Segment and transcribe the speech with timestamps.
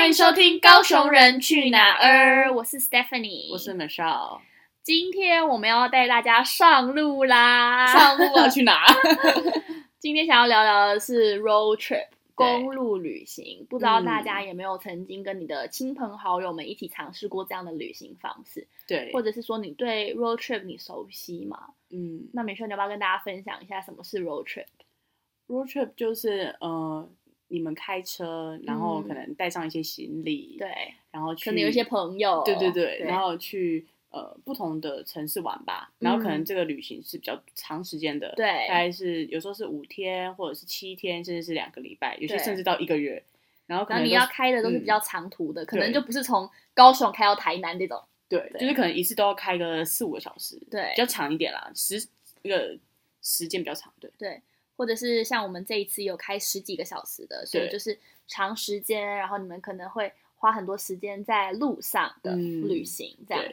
[0.00, 4.40] 欢迎收听《高雄人去哪儿》，我是 Stephanie，我是 Michelle。
[4.82, 7.86] 今天我们要带大家上路啦！
[7.86, 8.86] 上路要去哪？
[10.00, 13.66] 今天想要聊聊的是 road trip 公路旅行。
[13.68, 18.66] 不知道大家有没有曾经跟你的亲朋好友们一起尝试过这样的旅行方式？
[18.88, 21.58] 对，或者是说你对 road trip 你熟悉吗？
[21.90, 27.06] 嗯，那美秀你要不要跟大家分享一下什么是 road trip？road trip 就是呃。
[27.50, 35.92] 你们开车，然后可能带上一些行李，对，然后去可能有一些朋友，对对对，然后去呃不同的城市玩吧。
[35.98, 43.22] 然后可能这个旅行是比较长时间的，对，大概是有时候是五天，或者是七天，甚至是两个礼拜，有些甚至到一个月。
[43.66, 52.04] 然后可能你要开的都是比较长途的，可能就不是从高雄开到台南这种，对，就是可能一次都要开个四五个小时，对，比较长一点啦，时
[52.42, 52.78] 那个
[53.22, 54.40] 时间比较长，对对。
[54.80, 63.44] 或者是像我们这一次有开十几个小时的，所以就是长时间，然后你们可能会花很多时间在路上的旅行，这样。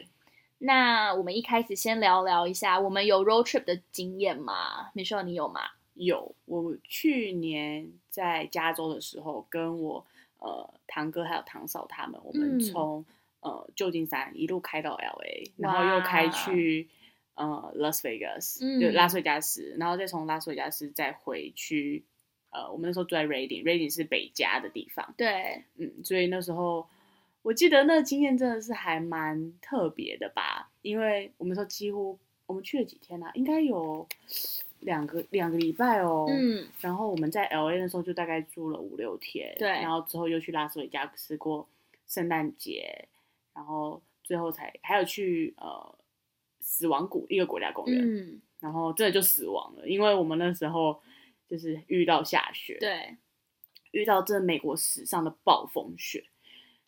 [0.56, 5.60] 那我们一开始先聊聊一下，我们有 road trip 的经验吗？Michelle，你有吗？
[5.92, 10.06] 有，我去年在加州的时候，跟我
[10.38, 13.04] 呃堂哥还有堂嫂他们，我们从
[13.40, 16.88] 呃旧金山一路开到 LA，然后又开去。
[17.38, 22.04] 呃，Las Vegas，就拉斯维加斯，然后再从拉斯维加斯再回去。
[22.50, 25.14] 呃，我们那时候住在 Reading，Reading 是北加的地方。
[25.16, 26.88] 对，嗯，所以那时候
[27.42, 30.70] 我记得那个经验真的是还蛮特别的吧？
[30.82, 33.30] 因为我们说几乎我们去了几天呢？
[33.34, 34.08] 应该有
[34.80, 36.26] 两个两个礼拜哦。
[36.30, 39.54] 嗯，然后我们在 LA 的时候就大概住了五六天。
[39.58, 41.68] 对，然后之后又去拉斯维加斯过
[42.06, 43.06] 圣诞节，
[43.54, 45.94] 然后最后才还有去呃。
[46.70, 51.00] 死亡谷一个国家公园，然后真的就死亡了，因为我们那时候
[51.48, 53.16] 就是遇到下雪，对，
[53.92, 56.26] 遇到这美国史上的暴风雪。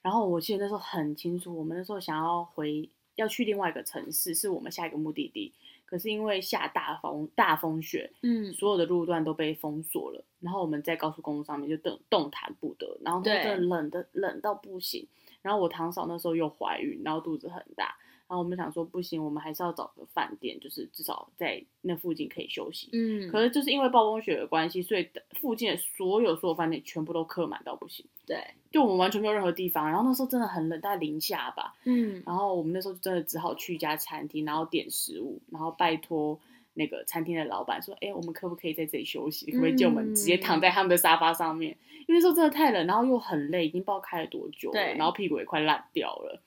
[0.02, 5.54] 然后我记得那时候很清楚，我们那时候想要回要去另外一个城市，是我们下一个目的地，
[5.86, 15.08] 可是因为下大风大风雪，嗯，所有的路段都被封锁了，然后我们在高速公路上面就动动弹不得，然后真的冷的冷到不行。
[15.40, 17.96] 然后我堂嫂那时候又怀孕，然后肚子很大。
[18.30, 22.88] 然后我们想说不行，我们还是要找个饭店，就是至少在那附近可以休息。
[22.92, 25.10] 嗯，可是就是因为暴风雪的关系，所以
[25.40, 28.06] 附近的所有所有饭店全部都客满到不行。
[28.24, 29.88] 对，就我们完全没有任何地方。
[29.88, 31.74] 然后那时候真的很冷，大概零下吧。
[31.84, 36.38] 嗯，然后我们那时候真的只好去一家餐厅，然后点食物，然后拜托
[36.74, 39.50] 那个餐厅的老板说：“哎，我们可不可以在这里休息？
[39.50, 41.76] 可不可以借我们直接躺在他们的沙发上面？
[42.06, 46.40] 因为那时候真的太冷，然后又很累，已经不知道开了多久了，然后屁股也快烂掉了。”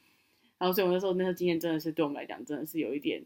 [0.63, 3.21] 然后，所以我那时候那个经验真的是对我们来讲，真的是有一点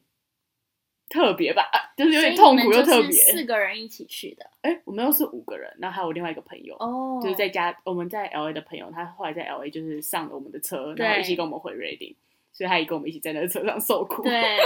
[1.08, 3.12] 特别吧，就是有点痛苦又特别。
[3.12, 12.16] 四个人一起去的，哎，我们又是五个人，然后还有另外一个朋友，哦，就是在家我们在 L A 的朋友，他后来在 L A 就是上了我们的车，然后一起跟我们回 Reading，
[12.52, 14.24] 所以他也跟我们一起在那个车上受苦。
[14.26, 14.58] 对，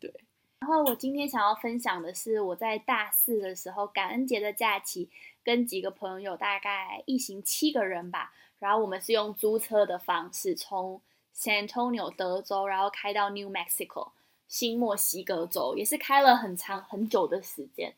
[0.00, 0.12] 对。
[0.58, 5.08] 然后我今天想要分享的是，我在大四的时候，感恩节的假期，
[5.44, 11.00] 跟几个朋友，大概一行七个人吧，然后我们是用租车的方式从。
[11.36, 14.12] San Antonio 德州，然后开到 New Mexico
[14.48, 17.94] 新墨西哥州，也是开了很长很久的时间，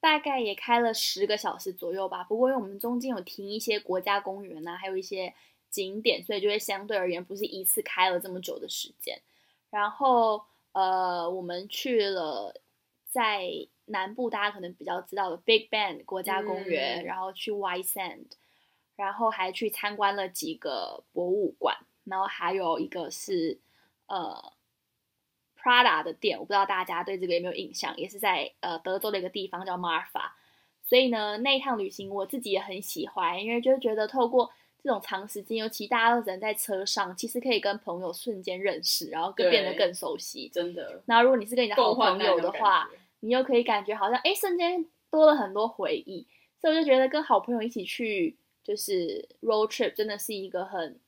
[0.00, 2.22] 大概也开了十个小时左右吧。
[2.24, 5.32] 不过因为我们中间有停一些国家公园啊，还有一些
[5.70, 9.18] 景点，所以就会相对而言不是一次开了这么久的时间。
[9.70, 12.54] 然后呃，我们去了
[13.10, 13.48] 在
[13.86, 18.26] 南部大家可能比较知道的 Big Bend 国家公园，然后去 White Sand，
[18.96, 21.76] 然后还去参观了几个博物馆。
[22.08, 23.58] 然后还有一个是，
[24.06, 24.52] 呃
[25.60, 30.30] ，Prada 的店，我不知道大家对这个有没有印象，也是在呃德州的一个地方叫 Marfa。
[30.84, 34.50] 所以呢，那一趟旅行我自己也很喜欢，因为就觉得透过
[34.82, 40.48] 这种长时间，尤其大家都人在车上，其实可以跟朋友瞬间认识，然后更变得更熟悉。
[40.48, 41.02] 真的。
[41.04, 42.88] 那如果你是跟你的好朋友的话，
[43.20, 46.26] 你又可以感觉好像哎，瞬间多了很多回忆。
[46.60, 50.98] 所以我就觉得跟好朋友一起去就是 road trip，真的是一个很。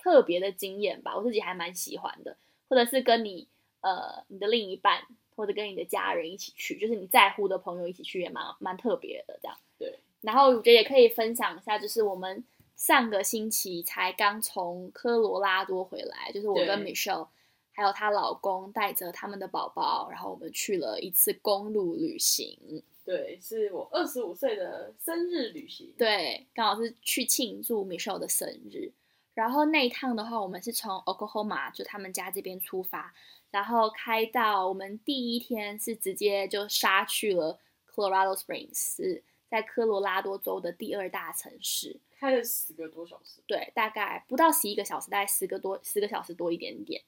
[0.00, 2.36] 特别的经验吧，我自己还蛮喜欢的，
[2.68, 3.46] 或者是跟你
[3.80, 5.02] 呃你的另一半，
[5.34, 9.58] 或者跟你的家人一起去，就是你在乎的朋友一起去，也蛮蛮特别的这样。
[9.78, 12.44] 对，然后我觉得也可以分享一下，就是我们
[12.76, 17.28] 上个星期才刚从科罗拉多回来，就是我跟 Michelle
[17.72, 22.82] 还有她老公带着他们的宝宝，然后我们去了一次公路旅行。
[23.04, 25.94] 对，是我二十五岁的生日旅行。
[25.96, 28.92] 对，刚好是去庆祝 Michelle 的生日。
[29.38, 33.14] 然后那一趟的话，我们是从 Oklahoma 就他们家这边出发，
[33.52, 37.56] 然后开到我们第一天是直接就杀去了
[37.88, 43.40] Colorado Springs，是在科罗拉多州的第二大城市，开了十个多小时。
[43.46, 47.00] 对，大概不到十一个小时，大概十个多十个小时多一点点。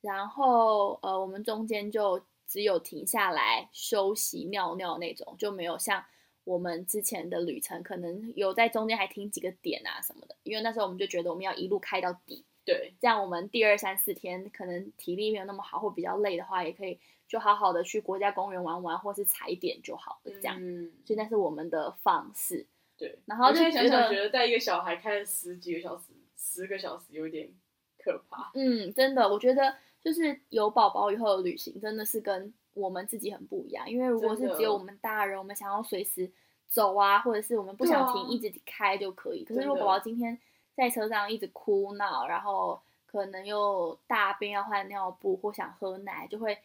[0.00, 6.02] 然后呃，我们中间就只有停下来休息尿尿那种，就没有像
[6.46, 10.36] 我们之前的旅程，可能有在中间还停几个点啊什么的。
[10.44, 20.32] 因为那时候我们就觉得我们要一路开到底，对，这样我们第二三四天可能体力没有那么好或比较累的话，也可以就好好的去国家公园玩玩，或是踩点就好了。
[20.34, 22.64] 这样，嗯，所以那是我们的方式。
[22.96, 23.18] 对。
[23.26, 27.50] 然后现在想想，觉得带一个小孩开了十几个小时，十个小时有点
[27.98, 28.52] 可怕。
[28.54, 33.90] 嗯，真的，我觉得就是有宝宝以后的旅行真的是跟我们自己很不一样。
[33.90, 36.30] 因为如果是只有我们大人，我们想要随时
[36.68, 39.44] 走啊，或者是我们不想停，啊一直开就可以。
[39.44, 40.38] 可是如果宝宝今天
[40.74, 46.56] 在车上一直哭闹，然后可能又大便要换尿布或想喝奶，就会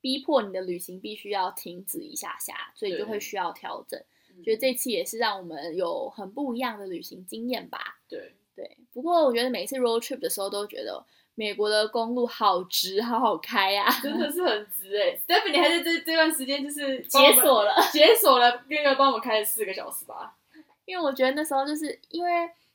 [0.00, 4.00] 逼迫你的旅行必须要停止一下下，所以就会需要调整。
[4.00, 4.06] 嗯
[4.44, 8.00] 觉得这次也是让我们有很不一样的旅行经验吧。
[8.08, 11.04] 对，对，不过我觉得每次 road trip 的时候都觉得
[11.40, 17.74] 美国的公路好直，好好开啊，真的是很直哎、Stephanie 还在这这段时间就是解锁了。
[17.90, 20.36] 解锁了，那个帮我们开了四个小时吧。
[20.84, 22.30] 因为我觉得那时候就是因为，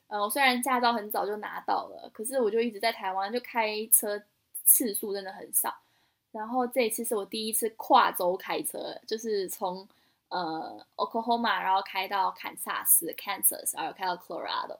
[0.07, 4.19] 呃，我虽然驾照很早就拿到了，可是我就一直在台湾就开车
[4.63, 5.71] 次数真的很少。
[6.31, 9.87] 然后这一次是我第一次跨州开车，就是从
[10.29, 14.77] 呃 Oklahoma 然后开到堪萨斯 Kansas，然后开到 Colorado，对，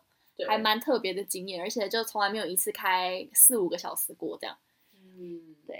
[0.48, 4.58] 还蛮特别的经验，而且就从来没有一次开四五个小时过这样。
[4.94, 5.76] 嗯，对，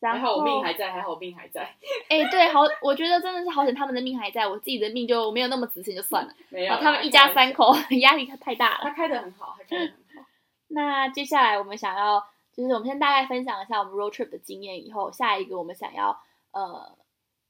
[0.00, 1.62] 还然后好我命还在，还好我命还在，
[2.08, 6.34] 哎、对，好，我觉得真的是好险，他们的命还在，我自己的命就没有那么值钱，就算了。
[6.50, 8.84] 没有他们一家三口 压力太大了。
[8.84, 10.26] 他开的很好，他开的很好。
[10.68, 16.20] 那接下来我们想要，就是我们先大概分享一下我们 road trip 的经验，以后下一个我们想要
[16.52, 16.96] 呃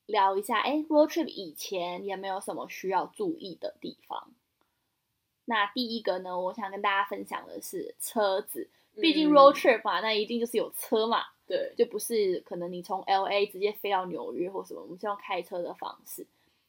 [0.07, 4.31] 聊一下，哎，road trip 以前有没有什么需要注意的地方？
[5.51, 8.69] 那第一个呢，我想跟大家分享的是车子，
[9.01, 9.33] 毕竟嗯。
[9.33, 16.25] road trip 嘛，那一定就是有车嘛，对，就不是可能你从 L A 直接飞到纽约或什么，我们是用开车的方式，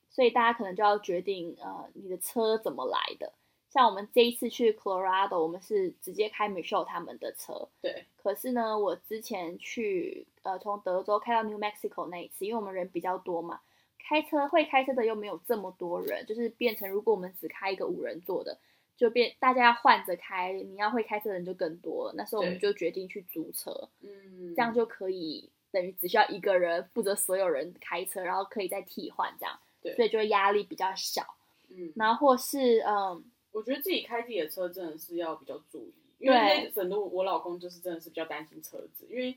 [0.09, 3.31] 所以大家可能就要决定呃你的车怎么来的。
[3.69, 13.61] 像我们这一次去 Colorado，我们是直接开 Michelle 他们的车，对，可是呢，我之前去呃从德州开到 New Mexico 那一次，因为我们人比较多嘛，
[14.03, 18.57] 开车会开车的又没有这么多人，就是变成如果我们只开一个五人座的，
[18.97, 22.13] 就变大家要换着开，你要会开车的人就更多了。
[22.15, 29.95] 那时候我们就决定去租车，嗯，这样就可以等于只需要一个人负责所有人开车，然后可以再替换这样，对。
[29.95, 31.23] 所以就会压力比较小。
[31.69, 36.63] 嗯，然后或是嗯，我觉得自己开自己的车真的是要比较注意，因为对。
[36.65, 39.35] 那整路我老公就是真的是比较担心车子，因为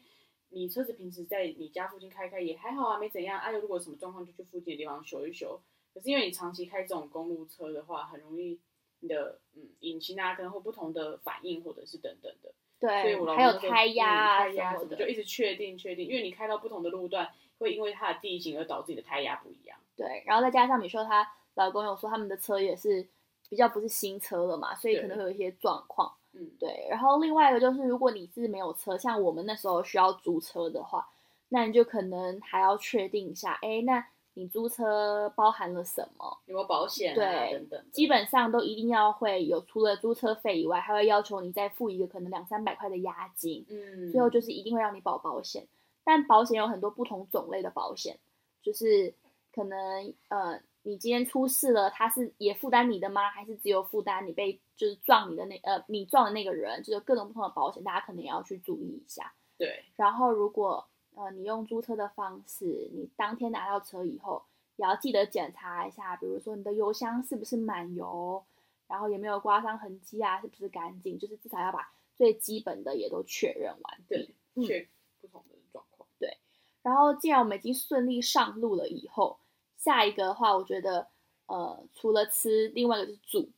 [0.55, 3.39] 你车子平时在你家附近开开也还好啊，没怎样。
[3.39, 5.61] 啊，如果什么状况就去附近的地方修一修。
[5.93, 8.59] 可是因为你长期开这种公路车的话，很容易
[9.01, 19.79] 你的嗯引擎啊可能会不同的反应或者是等等的，所以对我，老还有胎压胎压什么的，就一直确定确定，因为你开到不同的路段，会因为它的地形而导致你的胎压不一样。
[19.97, 23.07] 对，然后再加上你说她老公有说他们的车也是
[23.49, 26.13] 比较不是新车了嘛，所以可能会有一些状况。
[26.35, 31.09] 嗯，对，然后另外一个就是，如果你是没有车，像我们那时候需要租车的话，
[31.49, 34.05] 那你就可能还要确定一下，哎，那
[34.35, 36.39] 你租车包含了什么？
[36.47, 45.67] 有没有保险啊对等等，基本上都一定要会有，除了租车费以外，还会要求你再付一个可能两三百块的押金，嗯，最后就是一定会让你保保险。
[46.03, 48.19] 但保险有很多不同种类的保险，
[48.61, 49.15] 就是
[49.55, 53.31] 可能呃，你今天出事了，他是也负担你的吗？
[53.31, 56.83] 还是只有负担你被就是撞你的那呃你撞的那个人？
[56.83, 59.35] 就是各种不同的保险，大家可能也要去注意一下。
[59.57, 64.45] 对，然后如果呃你用租车的方式，你当天拿到车以后，
[64.77, 68.45] 也要记得检查一下，比如说你的油箱是不是满油，
[68.87, 74.35] 然后有没有刮伤痕迹啊，是不是干净，就是至少要把最基本的也都确认完毕对。
[74.57, 74.89] 嗯确
[75.21, 76.09] 不同的状况。
[76.17, 76.39] 对
[76.81, 79.41] 然后既然我们已经顺利上路了以后，
[79.77, 81.09] 下一个的话，我觉得
[81.47, 83.51] 呃除了吃，另外一个就是住，嗯，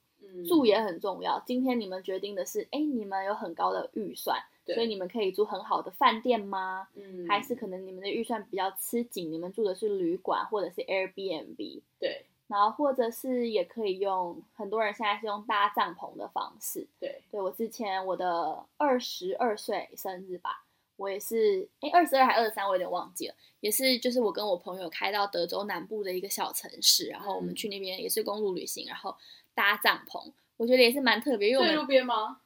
[0.45, 1.43] 住也很重要。
[1.47, 6.89] 今天你们决定的是，哎，你们有很高的预算，所以你们可以住很好的饭店吗？
[6.95, 16.87] 嗯，还是可能你们的预算比较吃紧，你们住的是旅馆或者是 Airbnb，对然后或者是也可以用，很多人现在是用搭帐篷的方式。
[17.01, 20.65] 对对我之前我的二十二岁生日吧，
[20.97, 29.17] 我也是，哎，二十二还二十三，我有点忘记了，也是就是我跟我朋友开到德州南部的一个小城市，然后我们嗯去那边也是公路旅行，然后
[29.57, 32.41] 搭帐篷，我觉得也是蛮特别，因为我们在路边吗？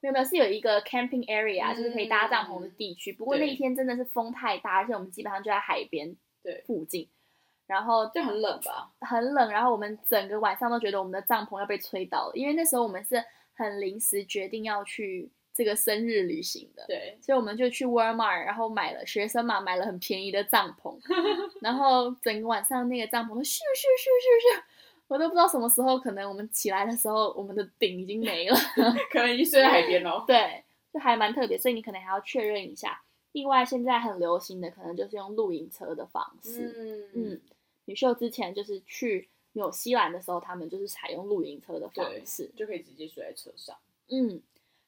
[0.00, 3.12] 没有没有，是有一个 camping area，、就是可以搭帐篷的地区。
[3.12, 7.08] 不过那一天真的是风太大，而且我们基本上就在海边对附近。
[7.66, 8.90] 然后就很冷吧？
[9.00, 13.24] 很冷，然后我们整个晚上都觉得我们的帐篷要被吹倒了，因为那时候我们是
[13.54, 20.98] 很临时决定要去这个生日旅行的，对，所以我们就去 Walmart，然后买了学生嘛，买了很便宜的帐篷，
[21.62, 24.62] 然后整个晚上那个帐篷都咻咻咻咻咻，
[25.10, 28.56] 我都不知道什么时候，可能我们起来的时候，我们的顶已经没了，
[29.10, 30.22] 可能已经睡在海边了。
[30.24, 30.62] 对，
[30.92, 33.02] 就还蛮特别，所以你可能还要确认一下。
[33.32, 37.40] 另外，现在很流行的可能就是用露营车的方式，嗯嗯，
[37.86, 43.76] 女秀之前就是去纽西兰的时候，他们就是采用露营车的方式，就可以直接睡在车上。
[44.10, 44.40] 嗯，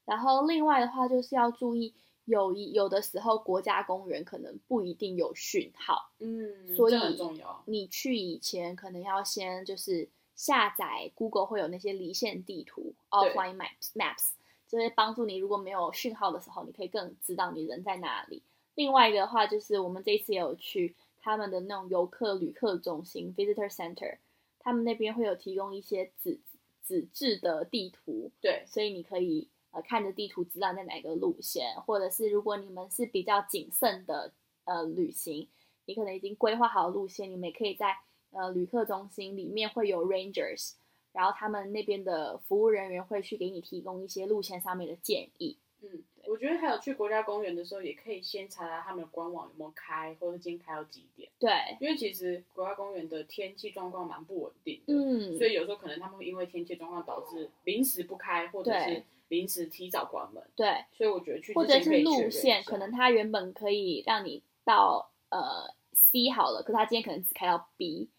[0.05, 1.93] 然后另外的话就是要注意，
[2.25, 7.63] 有一有的时候国家公园可能不一定有讯号，嗯，所以很重要。
[7.67, 14.31] 你去以前可能要先就是下载 Google 会有那些离线地图 （offline maps） maps，
[14.69, 18.43] 这些帮助你如果没有讯号的时候，你可以更知道你人在哪里。
[18.75, 24.17] 另外一个的话就是我们这一次也有去他们的那种游客旅客中心 （visitor center），
[24.61, 26.39] 他们那边会有提供一些纸
[26.87, 34.33] 纸质的地图，对，所以你可以呃看着地图知道在哪个路线，或者是如果你们是比较谨慎的
[34.65, 35.49] 呃旅行，
[35.87, 37.97] 你可能已经规划好路线，你们也可以在
[38.31, 40.75] 呃旅客中心里面会有 rangers，
[41.13, 45.59] 然后他们那边的服务人员会去给你提供一些路线上面的建议。
[45.85, 51.29] 嗯，我觉得还有去国家公园的时候，也可以先查查他们的官网有没有开，或者今天开到几点。
[51.41, 51.51] 对，
[51.81, 60.43] 因为其实国家公园的天气状况蛮不稳定的，嗯，所以有时候可能他们会因为天气状况导致临时不开，或者是临时提早关门。
[60.55, 68.11] 对，所以我觉得去或者是路线，可能它原本可以让你到呃 C 好了，可是它今天可能只开到 B，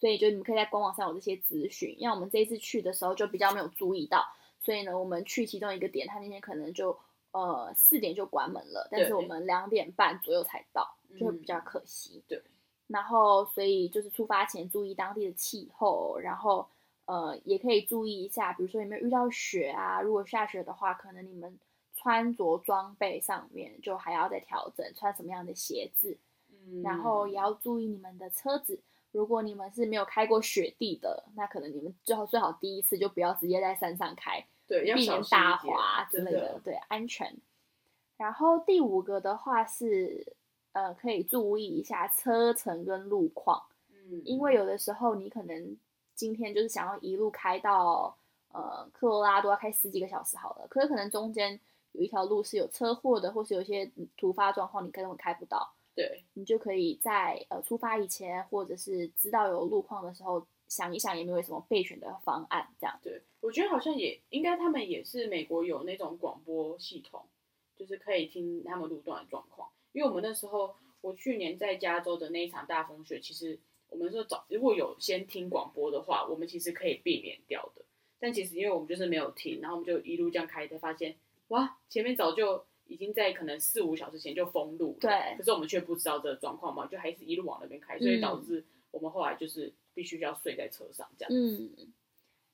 [0.00, 1.94] 所以就你们可以在官网上有这些资讯。
[1.98, 4.24] 因为我们这一次去的时候就比较没有注意到，
[4.58, 6.98] 所以呢，我们去其中一个点，它那天可能就
[7.32, 12.22] 呃四点就关门了，但是我们两点半左右才到，就会比嗯较可惜。
[12.26, 12.42] 对。
[12.88, 16.68] 然后，所以就是出发前注意当地的气候，然后
[17.12, 20.00] 呃，也可以注意一下，比如说有没有遇到雪啊？
[20.00, 21.58] 如果下雪的话，可能你们
[21.94, 26.16] 穿着装备上面就还要再调整，穿什么样的鞋子，
[26.48, 28.80] 嗯然后也要注意你们的车子。
[29.10, 37.36] 如果你们是没有开过雪地的，那可能你们最好最好第一次就不要直接在山上开，对避免打滑之类的，对，安全。
[38.16, 40.34] 然后第五个的话是，
[40.72, 45.76] 呃，可以注意一下车程跟路况，嗯，因为有的时候你可能
[46.14, 48.16] 今天就是想要一路开到
[48.52, 51.58] 呃科罗拉多，要开十几个小时好了，可是可能中间
[51.92, 62.98] 有一条路是有车祸的，或是有一些嗯突发状况，你根本开不到，对你就可以在呃出发以前，或者是知道有路况的时候，想一想有没有什么备选的方案，这样。
[63.02, 67.24] 对，我觉得好像也应该他们也是美国有那种广播系统，
[67.76, 69.68] 就是可以听他们路段的状况。
[69.92, 73.58] 因为我们那时候我去年在加州的那一场大风雪，其实
[73.92, 77.82] 我们说早如果有先听广播的话，我们其实可以避免掉的。
[78.18, 81.16] 但其实因为我们就是没有听，然后我们就一路这样开，才发现
[81.48, 91.32] 哇，前面早就已经在可能四五小时前就封路了，对可是我们却不知道这个状况嘛，就还是一路往那边开，所以导嗯致我们后来就是必须要睡在车上这样。
[91.34, 91.92] 嗯，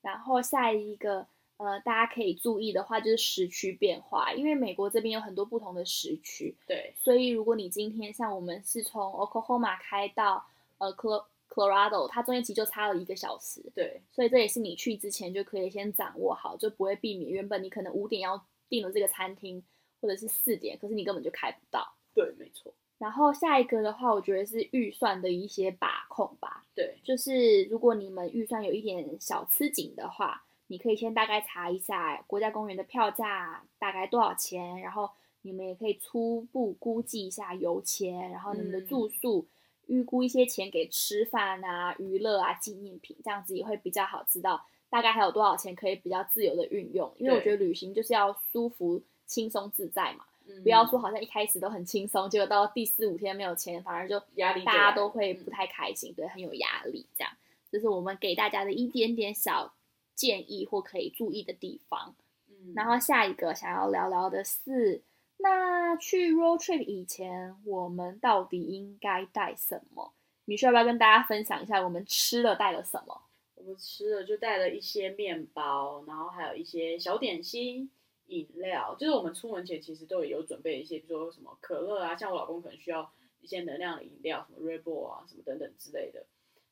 [0.01, 1.27] 然后下一个
[1.57, 10.47] 呃，大家可以注意的话就是时区变化，因为美国这边有很多不同的时区，对所以如果你今天像我们是从 Oklahoma 开到
[10.79, 19.63] 呃 Col Colorado，它中间其实就差了一个小时，对所以这也是你去之前就可以先掌握好，就不会避免原本你可能五点要订了这个餐厅，
[20.01, 21.95] 或者是四点，可是你根本就开不到。
[22.13, 26.65] 对，没错，然后下一个的话，我觉得是预算的一些把控吧。
[26.75, 35.09] 对就是如果你们预算有一点小吃紧的话，你可以先大概查一下国家公园的票价大概多少钱，然后
[35.41, 39.47] 你们也可以初步估计一下油钱，然后你们的嗯住宿，
[39.89, 47.11] 预估一些钱给吃饭啊、娱乐啊、纪念品，这样子也会比较好知道大概还有多少钱可以比较自由的运用。
[47.17, 57.05] 因为我觉得旅行就是要舒服、轻松自在嘛，嗯不要说好像一开始都很轻松，结果到第四五天没有钱，反而就压力大家都会不嗯太开心，对，很有压力。
[57.17, 57.33] 这样，
[57.71, 59.73] 这是我们给大家的一点点小
[60.15, 62.15] 建议或可以注意的地方。
[62.47, 65.01] 嗯然后下一个想要聊聊的是，
[65.41, 70.13] 那去 road trip 以前，我们到底应该带什么？
[70.45, 73.21] 你需要不要跟大家分享一下我们吃了带了什么？
[73.55, 77.89] 我们吃了就带了一些面包，然后还有一些小点心、
[78.27, 86.25] 饮料，就是我们出门前其实都有准备一些，比如说什么可乐啊，像我老公可能需要一些能量的饮料，什么 Red Bull 啊，什么等等之类的。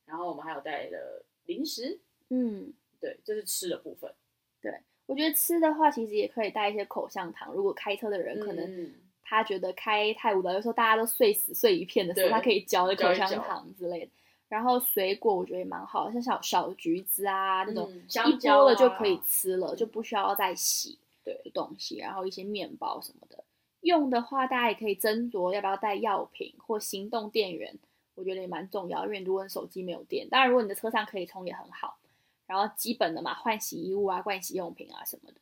[0.05, 4.13] 然后我们还有带了零食，嗯，对，这是吃的部分。
[5.07, 7.51] 我觉得吃的话，其实也可以带一些口香糖。
[7.53, 14.11] 如果开车的人可能嗯他觉得开太无聊，有时候大家都睡死睡一片的时候，他可以嚼的口香糖之类的。
[14.47, 21.97] 然后水果我觉得也蛮好，像小小橘子啊那种，嗯一剥了就可以啊吃了，就不需要再洗对的东西。
[21.97, 23.43] 然后一些面包什么的，
[23.81, 27.77] 用的话大家也可以斟酌要不要带药品或行动电源，
[28.15, 31.97] 我觉得也蛮重要，因为如果你手机没有电，当然如果你的车上可以充也很好。
[32.47, 35.39] 然后基本的嘛，换洗衣物啊、盥洗用品啊什么的。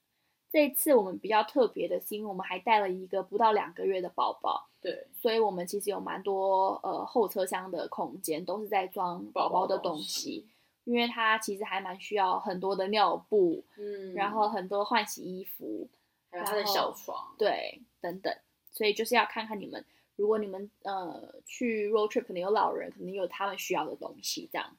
[0.51, 10.47] 这一次我们比较特别的是，因为我们还带了一个不到两个月的宝宝，对，所以我们其实有蛮多呃后车厢的空间都是在装宝宝的东西，，
[10.85, 15.89] 因为他其实还蛮需要很多的尿布，嗯，然后很多换洗衣服，
[16.31, 18.33] 还有他的小床，对，等等，
[18.71, 19.83] 所以就是要看看你们，
[20.15, 24.73] 如果你们呃去 road trip 可能有老人，可能有他们需要的东西，这样。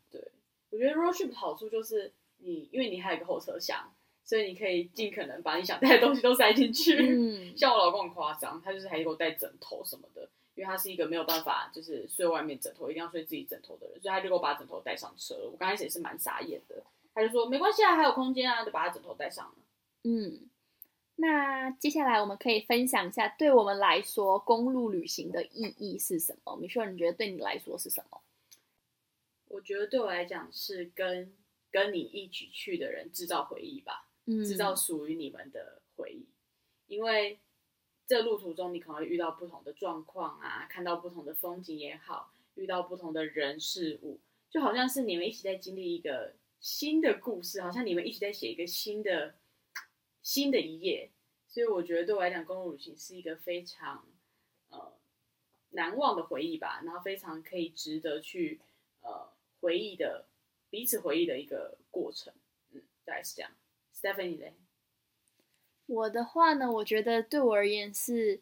[0.76, 3.90] 我觉得 road trip 的好处就是你，因为你还有一个后车厢，
[4.22, 6.94] 所以你可以尽可能把你想带的东西都塞进去。
[6.98, 15.48] 嗯，像我老公很夸张，他就是还给我带枕头什么的，因为他是一个没有办法就是睡外面枕头，一定要睡自己枕头的人，所以他就给我把枕头带上车了。
[15.50, 19.54] 我刚开始也是蛮傻眼的，他就说没关系啊，还有空间啊，就把他枕头带上了。
[20.04, 20.50] 嗯，
[21.16, 26.54] 那接下来我们可以分享一下，对我们来说，公路旅行的意义是什么？
[26.56, 28.20] 米秀，你觉得对你来说是什么？
[29.56, 31.34] 我觉得对我来讲是跟
[31.70, 34.08] 跟你一起去的人制造回忆吧。
[34.28, 36.26] 嗯制造属于你们的回忆，
[36.88, 37.38] 因为
[38.08, 44.18] 这路途中你可能会遇到不同的状况啊，看到不同的风景也好，遇到不同的人事物，
[44.50, 49.36] 就好像是你们一起在经历一个新的故事，好像你们一起在写一个新的
[50.22, 51.12] 新的一页。
[51.46, 54.04] 所以我觉得对我来讲，公路旅行是一个非常
[54.70, 54.92] 呃
[55.70, 58.60] 难忘的回忆吧，然后非常可以值得去
[59.02, 60.26] 呃回忆的
[60.70, 62.32] 彼此回忆的一个过程。
[62.72, 63.50] 嗯，大概是这样。
[63.94, 64.52] Stephanie 嘞？
[65.86, 68.40] 我的话呢，我觉得对我而言是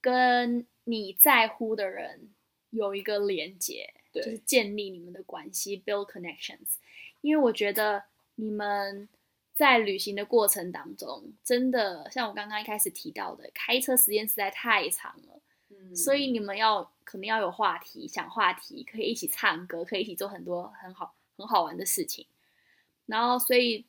[0.00, 2.30] 跟你在乎的人
[2.70, 6.78] 有一个连接，对就是建立你们的关系，build connections。
[7.20, 8.04] 因为我觉得
[8.36, 9.08] 你们
[9.54, 22.26] 在旅行的过程当中，真的像我刚刚一开始提到的，开车时间实在太长了，嗯所以你们要可能要有话题，想话题，可以一起唱歌，可以一起做很多很好很好玩的事情。
[23.06, 23.86] 然后，所以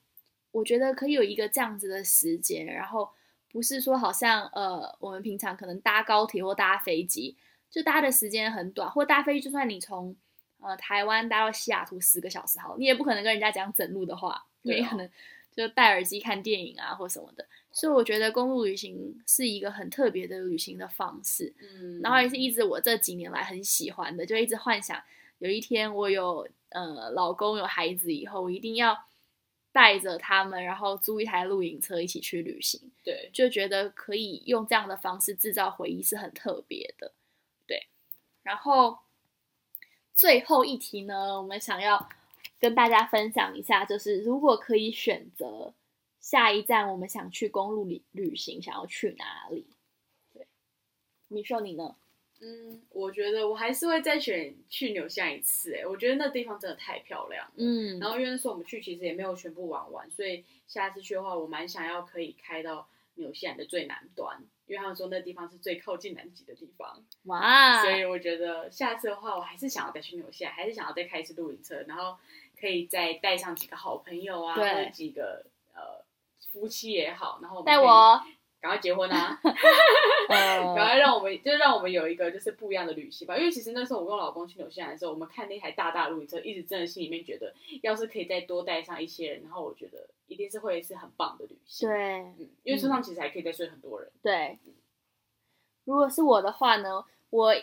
[0.51, 3.09] 我觉得可以有一个这样子的时间，然后
[3.49, 7.35] 不是说好像呃，我们平常可能搭高铁或搭飞机，
[7.71, 10.15] 就搭的时间很短，或搭飞机，就算你从
[10.59, 15.09] 呃台湾搭到西雅图十个小时，好，你也不可能跟人家讲整路的话，因为对啊可能
[15.57, 17.45] 就戴耳机看电影啊或什么的。
[17.71, 21.53] 所以我觉得公路旅行是一个很特别的旅行的方式。
[21.59, 25.01] 嗯然后也是一直我这几年来很喜欢的，就一直幻想
[25.39, 28.97] 有一天我有呃老公有孩子以后，我一定要
[29.71, 37.11] 带着他们，然后租一台露营车一起去旅行，对，就觉得可以用这样的方式制造回忆是很特别的，
[37.67, 37.85] 对。
[38.41, 38.97] 然后
[40.15, 42.09] 最后一题呢，我们想要
[42.59, 45.73] 跟大家分享一下，就是如果可以选择
[46.19, 49.67] 下一站，我们想去公路旅旅行，想要去哪里？
[50.33, 50.47] 对，
[51.27, 51.95] 你说你呢？
[52.39, 57.53] 嗯，我觉得我还是会再选去纽西兰一次，哎，我觉得那地方真的太漂亮了。
[57.57, 72.17] 嗯然后因为那时候我们去其实也没有全部玩完，所以下次去的话，我蛮想要可以开到纽西兰的最南端，因为他们说那地方是最靠近南极的地方，哇，所以我觉得下次的话，我还是想要再去纽西兰，还是想要再开一次露营车，然后
[72.59, 76.03] 可以再带上几个好朋友啊，或对者几个呃
[76.51, 78.21] 夫妻也好，然后带可以我，
[78.59, 79.39] 赶快结婚啊！
[80.29, 83.37] 呃 赶快让我们，就让我们有一个就是不一样的旅行吧。
[83.37, 91.95] 因为其实那时候我跟我老公去纽西兰的时候，我们看那台大大露营车，一直真的心里面觉得，要是可以再多带上一些人，然后我觉得一定是会是很棒的旅行。，对
[92.39, 94.11] 嗯，因为车上其实还可以再睡很多人。
[94.21, 94.57] 对。
[95.85, 97.53] 如果是我的话呢，我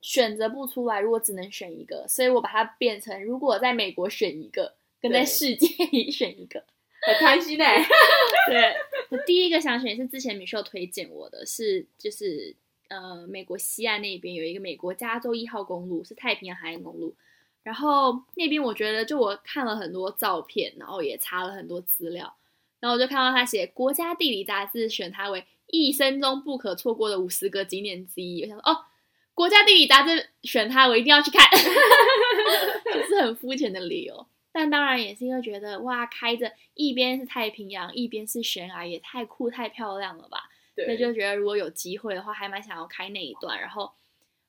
[0.00, 6.64] 选择不出来，如果只能选一个，所以我把它变成，如果在美国选一个，跟在世界 里选一个。
[7.02, 7.82] 很开心哎、
[8.46, 8.74] 对，
[9.08, 12.54] 我第一个想选是之前米秀推荐我的，是就是
[12.88, 17.14] 呃美国西岸那边有一个美国加州一号公路，是太平洋海岸公路。
[17.62, 22.34] 然后那边我觉得，就我看了很多照片，然后也查了很多资料，
[22.80, 28.42] 然后我就看到他写国家地理杂志选它为一生中不可错过的五十个景点之一。
[28.42, 28.84] 我想说，哦，
[29.40, 31.42] 国家地理杂志选它，我一定要去看，
[32.92, 34.26] 就是很肤浅的理由。
[34.52, 40.50] 但当然也是因为觉得哇，开着一边是太平洋，一边是悬崖，也太酷太漂亮了吧！
[40.76, 43.58] 所以，就觉得如果有机会的话，还蛮想要开那一段。
[43.58, 43.90] 然后，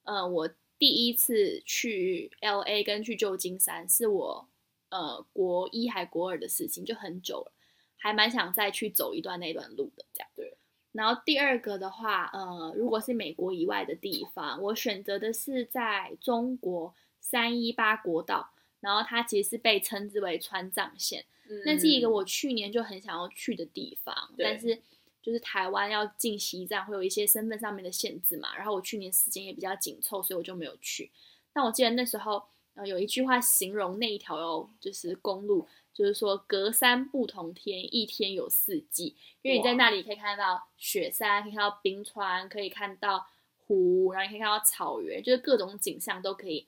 [0.03, 4.49] 呃，我第一次去 L A 跟去旧金山是我
[4.89, 7.53] 呃国一还国二的事情，就很久了，
[7.95, 10.27] 还蛮想再去走一段那段路的这样。
[10.35, 10.57] 对。
[10.93, 21.21] 然后第二个的话，呃，如果是美国以外的地方，我选择的是在中国三一八国道，然后它其实是被称之为川藏线。
[21.49, 24.81] 嗯那是一个我去年就很想要去的地方，但是
[25.21, 31.11] 就是台湾要进西藏会有一些身份上面的限制嘛，然后我去年时间也比较紧凑，所以我就没有去。
[31.51, 32.41] 但我记得那时候
[32.75, 43.27] 呃有一句话形容那一条就是公路，就是说隔山不同天，一天有四季，因为你在那里可以看到雪山，可以看到冰川，可以看到
[43.65, 46.67] 湖，然后你可以看到草原，就是各种景象都可以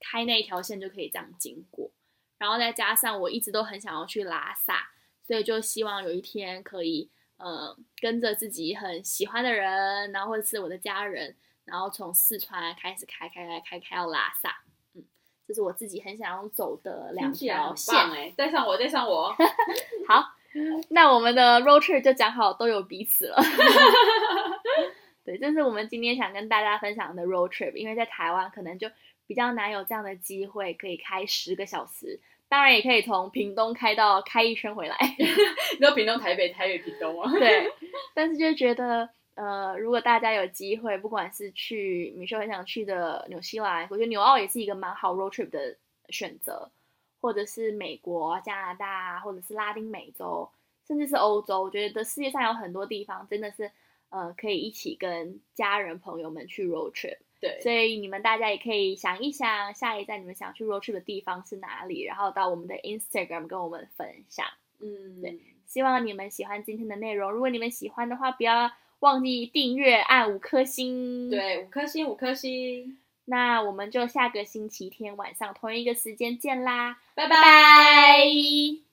[0.00, 1.90] 开那一条线就可以这样经过。
[2.38, 4.90] 然后再加上我一直都很想要去拉萨，
[5.24, 14.71] 所以就希望有一天可以呃跟着自己很喜欢的人，然后或者是我的家人，然后从四川开始开开开开开到拉萨，嗯，
[15.46, 17.94] 这是我自己很想要走的两条线。
[17.94, 19.34] 棒哎，带上我，带上我。
[20.08, 20.24] 好，
[20.90, 23.36] 那我们的 road trip 就讲好都有彼此了。
[25.24, 28.88] 对，这是我们今天想跟大家分享的 road trip，因为在台湾可能就
[29.26, 32.20] 比较难有这样的机会，可以开十个小时。
[32.48, 37.32] 当然也可以从屏东开到开一圈回来， 你知道屏东、台北、台北、屏东吗？
[37.38, 37.72] 对。
[38.14, 45.76] 但是就觉得，呃，如果大家有机会，不管是去米秀很想去的纽西兰，我觉得纽澳也是一个蛮好 road trip 的
[46.10, 46.70] 选择，
[47.20, 50.48] 或者是美国、加拿大，或者是拉丁美洲，
[50.86, 53.70] 甚至是欧洲，我觉得世界上有很多地方真的是，
[54.10, 57.16] 呃，可以一起跟家人朋友们去 road trip。
[57.40, 64.46] 对，所以你们大家也可以想一想，下一站你们想去 road trip 的地方是哪里，然后到我们的 Instagram 跟我们分享。
[64.80, 67.32] 嗯，对希望你们喜欢今天的内容。
[67.32, 68.70] 如果你们喜欢的话，不要
[69.02, 77.34] 忘记订阅，按五颗星。，对，五颗星，五颗星，那我们就下个星期天晚上同一个时间见啦，拜拜。
[77.34, 78.91] 拜